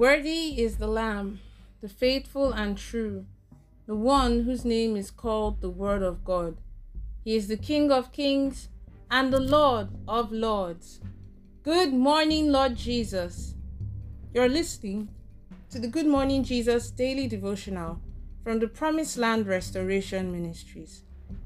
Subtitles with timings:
[0.00, 1.40] Worthy is the Lamb,
[1.82, 3.26] the faithful and true,
[3.86, 6.56] the one whose name is called the Word of God.
[7.22, 8.70] He is the King of kings
[9.10, 11.00] and the Lord of lords.
[11.62, 13.56] Good morning, Lord Jesus.
[14.32, 15.10] You're listening
[15.68, 18.00] to the Good Morning Jesus daily devotional
[18.42, 21.02] from the Promised Land Restoration Ministries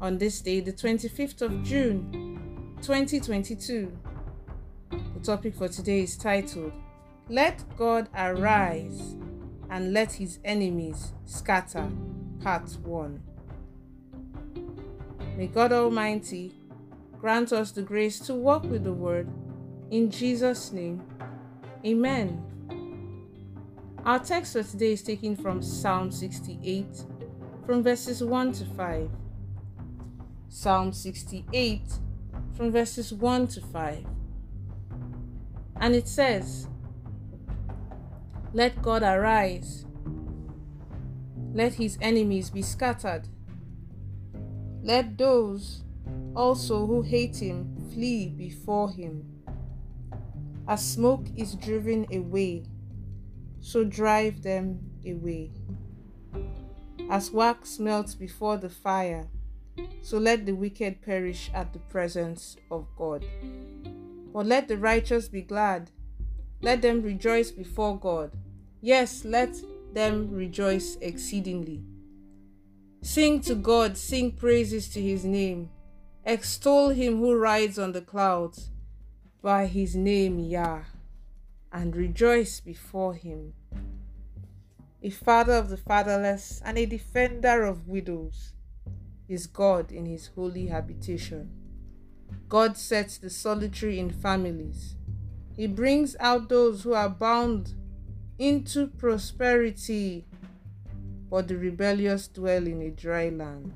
[0.00, 3.90] on this day, the 25th of June, 2022.
[4.90, 6.72] The topic for today is titled
[7.28, 9.16] let God arise
[9.70, 11.88] and let his enemies scatter.
[12.40, 13.22] Part 1.
[15.36, 16.54] May God Almighty
[17.18, 19.28] grant us the grace to walk with the Word.
[19.90, 21.02] In Jesus' name,
[21.84, 22.42] Amen.
[24.04, 26.86] Our text for today is taken from Psalm 68,
[27.64, 29.10] from verses 1 to 5.
[30.48, 31.82] Psalm 68,
[32.56, 34.06] from verses 1 to 5.
[35.80, 36.68] And it says,
[38.56, 39.84] let God arise.
[41.52, 43.28] Let his enemies be scattered.
[44.82, 45.82] Let those
[46.34, 49.26] also who hate him flee before him.
[50.66, 52.64] As smoke is driven away,
[53.60, 55.50] so drive them away.
[57.10, 59.28] As wax melts before the fire,
[60.00, 63.22] so let the wicked perish at the presence of God.
[64.32, 65.90] But let the righteous be glad,
[66.62, 68.32] let them rejoice before God.
[68.86, 69.52] Yes, let
[69.94, 71.82] them rejoice exceedingly.
[73.02, 75.70] Sing to God, sing praises to his name.
[76.24, 78.70] Extol him who rides on the clouds
[79.42, 80.82] by his name, Yah,
[81.72, 83.54] and rejoice before him.
[85.02, 88.52] A father of the fatherless and a defender of widows
[89.28, 91.50] is God in his holy habitation.
[92.48, 94.94] God sets the solitary in families.
[95.56, 97.74] He brings out those who are bound
[98.38, 100.24] into prosperity,
[101.30, 103.72] but the rebellious dwell in a dry land.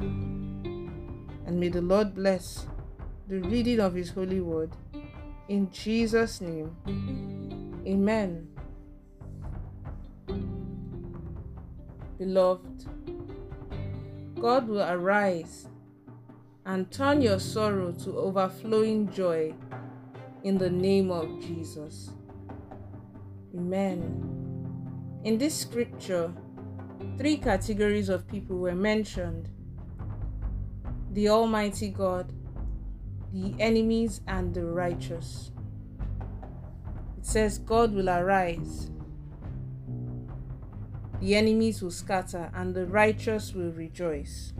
[0.00, 2.66] And may the Lord bless
[3.28, 4.70] the reading of His holy word.
[5.48, 6.76] In Jesus' name,
[7.86, 8.48] Amen.
[12.18, 12.86] Beloved,
[14.40, 15.68] God will arise
[16.64, 19.54] and turn your sorrow to overflowing joy
[20.42, 22.10] in the name of Jesus.
[23.56, 25.20] Amen.
[25.24, 26.32] In this scripture,
[27.16, 29.48] three categories of people were mentioned
[31.12, 32.30] the Almighty God,
[33.32, 35.50] the enemies, and the righteous.
[37.16, 38.90] It says, God will arise,
[41.20, 44.52] the enemies will scatter, and the righteous will rejoice.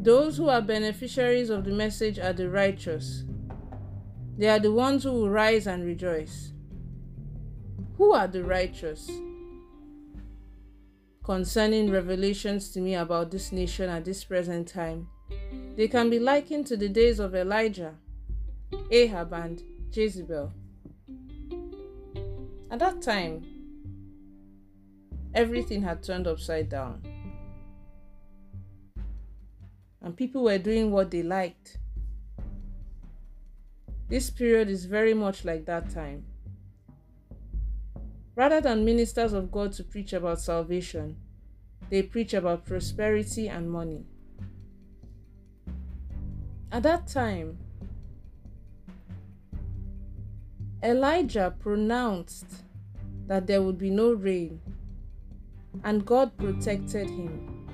[0.00, 3.22] Those who are beneficiaries of the message are the righteous.
[4.36, 6.53] They are the ones who will rise and rejoice.
[7.96, 9.08] Who are the righteous?
[11.22, 15.06] Concerning revelations to me about this nation at this present time,
[15.76, 17.94] they can be likened to the days of Elijah,
[18.90, 19.62] Ahab, and
[19.92, 20.52] Jezebel.
[22.70, 23.44] At that time,
[25.32, 27.00] everything had turned upside down.
[30.02, 31.78] And people were doing what they liked.
[34.08, 36.24] This period is very much like that time.
[38.36, 41.16] Rather than ministers of God to preach about salvation,
[41.90, 44.06] they preach about prosperity and money.
[46.72, 47.58] At that time,
[50.82, 52.46] Elijah pronounced
[53.26, 54.60] that there would be no rain,
[55.84, 57.66] and God protected him.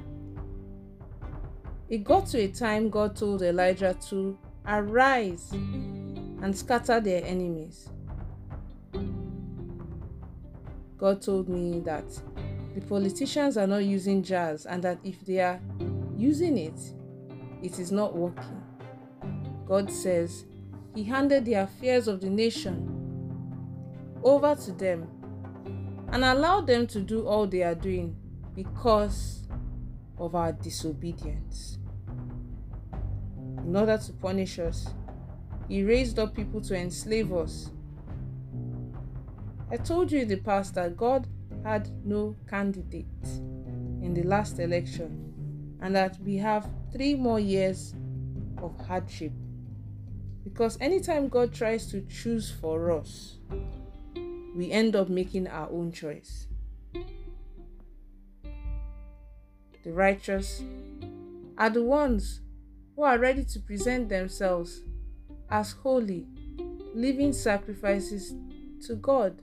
[1.89, 7.89] It got to a time God told Elijah to arise and scatter their enemies.
[11.01, 12.05] God told me that
[12.75, 15.59] the politicians are not using jazz and that if they are
[16.15, 16.79] using it,
[17.63, 18.63] it is not working.
[19.67, 20.45] God says
[20.95, 22.99] He handed the affairs of the nation
[24.23, 25.09] over to them
[26.13, 28.15] and allowed them to do all they are doing
[28.55, 29.49] because
[30.19, 31.79] of our disobedience.
[33.65, 34.87] In order to punish us,
[35.67, 37.71] He raised up people to enslave us
[39.73, 41.29] I told you in the past that God
[41.63, 43.07] had no candidate
[44.03, 47.95] in the last election and that we have three more years
[48.59, 49.33] of hardship.
[50.43, 53.37] Because anytime God tries to choose for us,
[54.57, 56.49] we end up making our own choice.
[59.85, 60.65] The righteous
[61.57, 62.41] are the ones
[62.97, 64.81] who are ready to present themselves
[65.49, 66.27] as holy,
[66.93, 68.35] living sacrifices
[68.87, 69.41] to God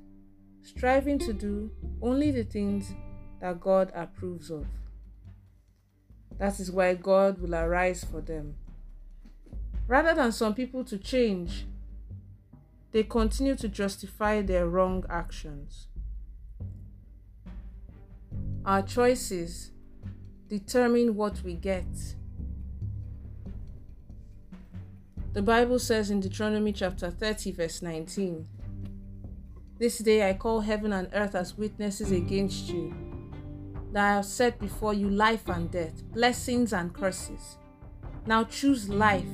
[0.64, 1.72] striving to do
[2.02, 2.94] only the things
[3.40, 4.66] that God approves of.
[6.38, 8.56] That is why God will arise for them.
[9.88, 11.66] Rather than some people to change,
[12.92, 15.88] they continue to justify their wrong actions.
[18.66, 19.72] Our choices
[20.50, 21.88] determine what we get.
[25.34, 28.48] The Bible says in Deuteronomy chapter 30, verse 19
[29.80, 32.96] This day I call heaven and earth as witnesses against you,
[33.94, 37.58] that I have set before you life and death, blessings and curses.
[38.26, 39.28] Now choose life,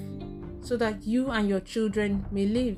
[0.59, 2.77] so that you and your children may live.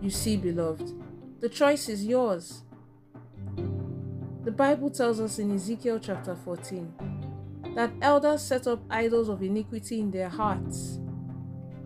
[0.00, 0.92] You see, beloved,
[1.40, 2.62] the choice is yours.
[4.44, 6.94] The Bible tells us in Ezekiel chapter 14
[7.74, 11.00] that elders set up idols of iniquity in their hearts,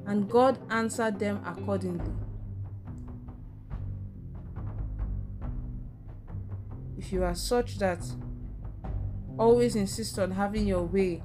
[0.06, 2.12] and God answered them accordingly.
[6.98, 8.04] If you are such that
[9.38, 11.22] always insist on having your way,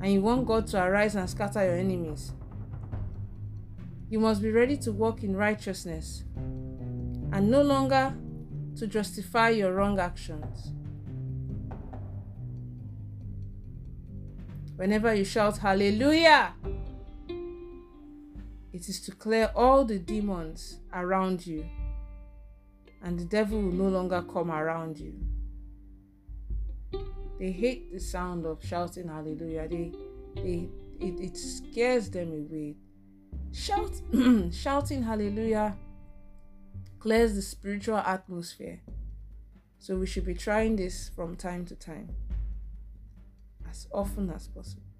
[0.00, 2.32] and you want God to arise and scatter your enemies,
[4.10, 8.14] you must be ready to walk in righteousness and no longer
[8.76, 10.72] to justify your wrong actions.
[14.76, 16.54] Whenever you shout hallelujah,
[18.82, 21.64] it is to clear all the demons around you,
[23.00, 25.14] and the devil will no longer come around you.
[27.38, 29.68] They hate the sound of shouting hallelujah.
[29.68, 29.92] They,
[30.34, 30.68] they,
[30.98, 32.74] it, it scares them away.
[33.52, 33.92] Shout,
[34.52, 35.76] shouting hallelujah
[36.98, 38.80] clears the spiritual atmosphere.
[39.78, 42.08] So we should be trying this from time to time,
[43.70, 44.91] as often as possible.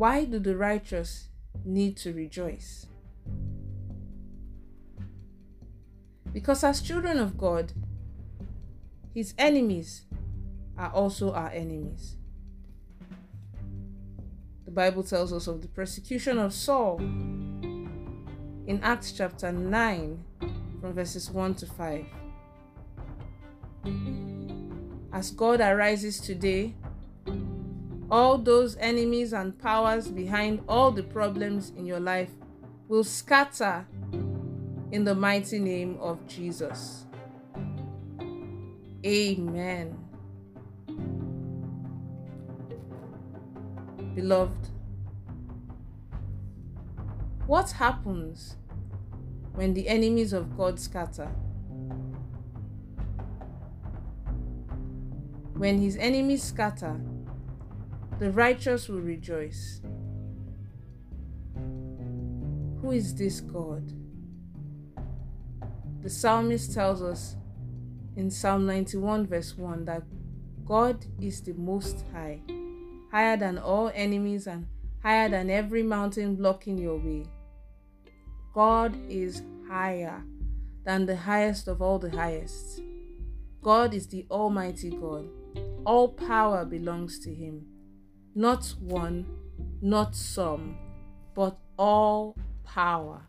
[0.00, 1.28] Why do the righteous
[1.62, 2.86] need to rejoice?
[6.32, 7.74] Because as children of God,
[9.14, 10.06] his enemies
[10.78, 12.16] are also our enemies.
[14.64, 20.24] The Bible tells us of the persecution of Saul in Acts chapter 9,
[20.80, 22.06] from verses 1 to 5.
[25.12, 26.74] As God arises today,
[28.10, 32.30] all those enemies and powers behind all the problems in your life
[32.88, 33.86] will scatter
[34.90, 37.06] in the mighty name of Jesus.
[39.04, 39.96] Amen.
[44.14, 44.68] Beloved,
[47.46, 48.56] what happens
[49.52, 51.26] when the enemies of God scatter.
[55.54, 56.98] When his enemies scatter,
[58.20, 59.80] the righteous will rejoice.
[61.54, 63.94] Who is this God?
[66.02, 67.36] The psalmist tells us
[68.16, 70.02] in Psalm 91, verse 1, that
[70.66, 72.42] God is the Most High,
[73.10, 74.66] higher than all enemies and
[75.02, 77.24] higher than every mountain blocking your way.
[78.52, 80.22] God is higher
[80.84, 82.82] than the highest of all the highest.
[83.62, 85.26] God is the Almighty God.
[85.86, 87.69] All power belongs to Him.
[88.40, 89.26] Not one,
[89.82, 90.78] not some,
[91.34, 93.26] but all power.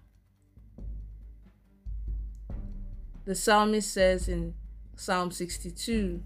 [3.25, 4.53] The psalmist says in
[4.95, 6.23] Psalm 62,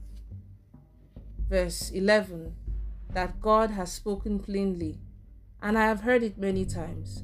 [1.49, 2.55] verse 11,
[3.09, 4.99] that God has spoken plainly,
[5.63, 7.23] and I have heard it many times.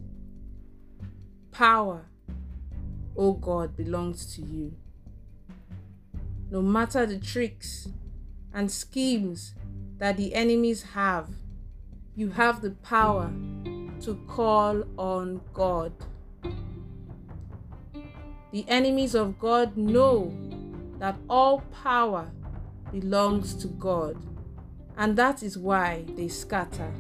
[1.52, 2.08] Power,
[3.16, 4.74] O God, belongs to you.
[6.50, 7.88] No matter the tricks
[8.52, 9.54] and schemes
[10.00, 11.30] that the enemies have,
[12.16, 13.32] you have the power
[14.02, 15.94] to call on God.
[18.52, 20.34] The enemies of God know
[21.00, 22.30] that all power
[22.92, 24.18] belongs to God,
[24.98, 26.92] and that is why they scatter.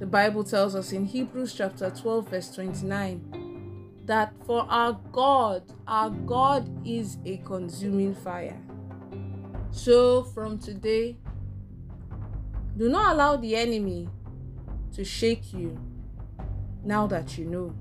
[0.00, 6.10] The Bible tells us in Hebrews chapter 12 verse 29 that for our God, our
[6.10, 8.60] God is a consuming fire.
[9.72, 11.16] So from today,
[12.76, 14.08] do not allow the enemy
[14.94, 15.78] to shake you
[16.84, 17.74] now that you know.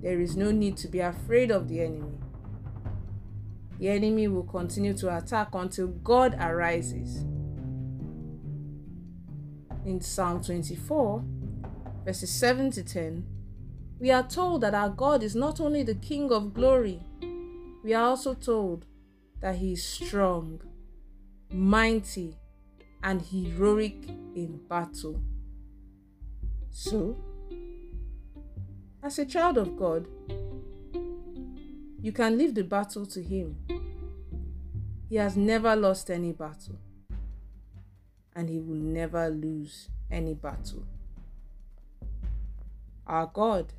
[0.00, 2.18] There is no need to be afraid of the enemy.
[3.78, 7.24] The enemy will continue to attack until God arises
[9.84, 11.24] in Psalm 24,
[12.04, 13.24] verses 7 to 10,
[13.98, 17.00] we are told that our God is not only the King of glory,
[17.82, 18.86] we are also told
[19.42, 20.62] that He is strong,
[21.52, 22.38] mighty,
[23.02, 23.96] and heroic
[24.34, 25.20] in battle.
[26.70, 27.16] So,
[29.02, 30.06] as a child of God,
[32.00, 33.56] you can leave the battle to Him.
[35.08, 36.78] He has never lost any battle,
[38.34, 40.86] and He will never lose any battle.
[43.08, 43.72] Our God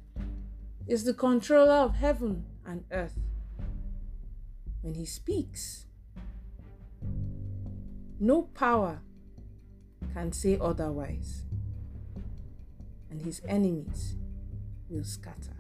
[0.88, 3.18] is the controller of heaven and earth.
[4.84, 5.88] When He speaks,
[8.20, 9.00] no power
[10.14, 11.44] can say otherwise,
[13.10, 14.16] and His enemies
[14.90, 15.56] will scatter.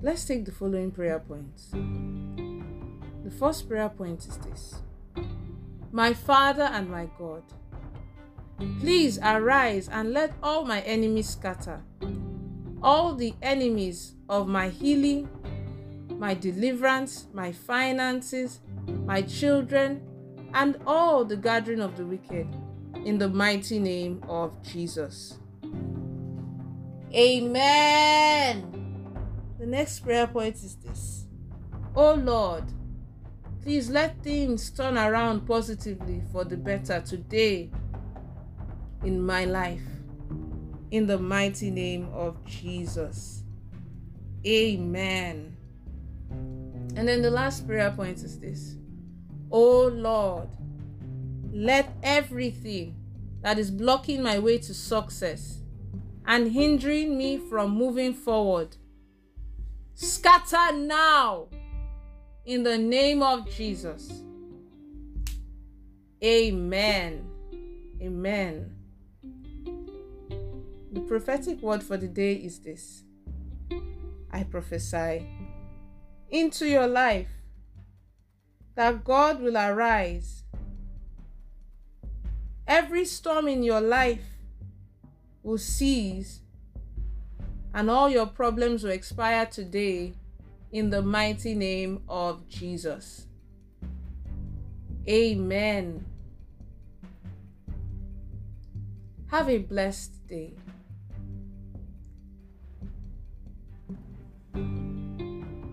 [0.00, 1.70] Let's take the following prayer points.
[3.24, 4.82] The first prayer point is this
[5.90, 7.42] My Father and my God,
[8.80, 11.82] please arise and let all my enemies scatter.
[12.82, 15.28] All the enemies of my healing,
[16.22, 18.60] my deliverance, my finances,
[19.06, 20.00] my children,
[20.54, 22.46] and all the gathering of the wicked,
[23.04, 25.40] in the mighty name of Jesus.
[27.12, 28.62] Amen.
[29.58, 31.26] The next prayer point is this
[31.96, 32.66] Oh Lord,
[33.60, 37.68] please let things turn around positively for the better today
[39.02, 39.82] in my life.
[40.92, 43.42] In the mighty name of Jesus.
[44.46, 45.51] Amen.
[46.94, 48.76] And then the last prayer point is this
[49.50, 50.48] Oh Lord,
[51.52, 52.96] let everything
[53.42, 55.58] that is blocking my way to success
[56.26, 58.76] and hindering me from moving forward
[59.94, 61.48] Scatter now
[62.44, 64.22] in the name of Jesus.
[66.24, 67.24] Amen.
[68.00, 68.74] Amen.
[70.92, 73.04] The prophetic word for the day is this
[74.30, 75.26] I prophesy
[76.32, 77.28] into your life
[78.74, 80.44] that God will arise.
[82.66, 84.24] Every storm in your life
[85.42, 86.40] will cease
[87.74, 90.14] and all your problems will expire today
[90.72, 93.26] in the mighty name of Jesus.
[95.06, 96.04] Amen.
[99.30, 100.54] Have a blessed day.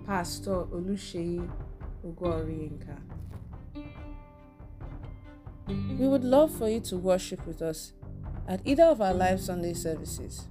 [0.09, 1.47] Pastor Oluseyi
[2.03, 2.97] Ogorienka.
[5.67, 7.93] We would love for you to worship with us
[8.47, 10.47] at either of our live Sunday services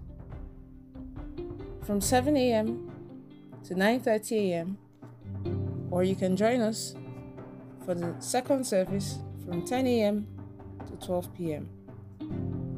[1.82, 2.88] from 7 a.m.
[3.64, 4.78] to 9:30 a.m.
[5.90, 6.94] or you can join us
[7.84, 10.26] for the second service from 10 a.m.
[10.86, 11.68] to 12 p.m.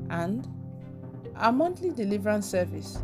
[0.08, 0.48] And
[1.36, 3.02] our monthly deliverance service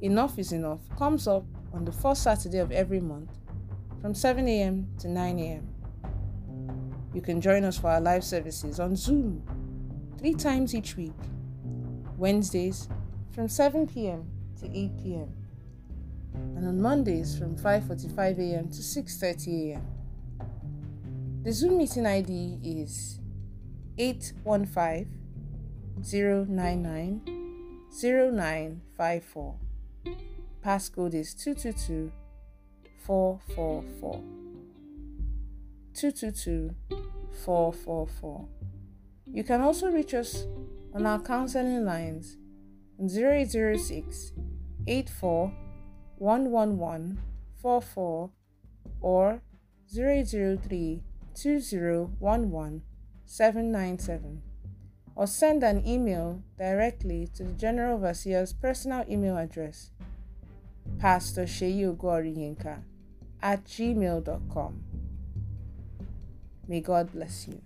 [0.00, 1.44] Enough is Enough comes up
[1.74, 3.30] on the first Saturday of every month
[4.00, 4.88] from 7 a.m.
[4.98, 5.68] to 9 a.m.
[7.12, 9.42] You can join us for our live services on Zoom
[10.18, 11.12] three times each week,
[12.16, 12.88] Wednesdays
[13.34, 14.30] from 7 p.m
[14.64, 15.32] to 8 p.m.
[16.56, 18.68] and on Mondays from 5:45 a.m.
[18.68, 19.86] to 6:30 a.m.
[21.42, 23.20] The Zoom meeting ID is
[23.98, 25.08] 815
[26.02, 27.20] 099
[27.90, 29.54] 0954.
[30.64, 32.10] Passcode is 222
[33.04, 34.22] 444.
[35.92, 36.74] 222
[37.44, 38.48] 444.
[39.26, 40.46] You can also reach us
[40.94, 42.38] on our counseling lines
[43.06, 44.32] 006
[44.86, 45.52] 84
[46.16, 47.20] 111
[47.60, 48.30] 44
[49.02, 49.42] or
[49.94, 51.02] 003
[51.34, 52.82] 2011
[53.26, 54.42] 797
[55.14, 59.90] or send an email directly to the General Overseer's personal email address
[60.98, 61.84] Pastor Sheyi
[63.42, 64.82] at gmail.com.
[66.66, 67.60] May God bless you.